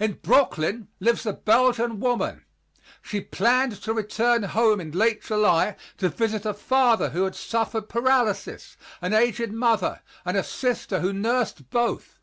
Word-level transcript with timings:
In 0.00 0.14
Brooklyn 0.14 0.88
lives 1.00 1.26
a 1.26 1.34
Belgian 1.34 2.00
woman. 2.00 2.46
She 3.02 3.20
planned 3.20 3.82
to 3.82 3.92
return 3.92 4.44
home 4.44 4.80
in 4.80 4.92
late 4.92 5.20
July 5.22 5.76
to 5.98 6.08
visit 6.08 6.46
a 6.46 6.54
father 6.54 7.10
who 7.10 7.24
had 7.24 7.34
suffered 7.36 7.86
paralysis, 7.86 8.78
an 9.02 9.12
aged 9.12 9.52
mother 9.52 10.00
and 10.24 10.34
a 10.34 10.42
sister 10.42 11.00
who 11.00 11.12
nursed 11.12 11.68
both. 11.68 12.18